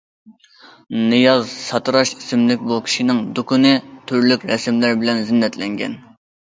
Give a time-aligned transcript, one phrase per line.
[1.11, 3.75] نىياز ساتىراش ئىسىملىك بۇ كىشىنىڭ دۇكىنى
[4.09, 6.01] تۈرلۈك رەسىملەر بىلەن زىننەتلەنگەن.